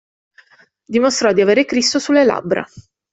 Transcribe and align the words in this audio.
Dimostrò 0.87 1.31
di 1.31 1.41
avere 1.41 1.65
Cristo 1.65 1.99
sulle 1.99 2.23
labbra. 2.23 2.67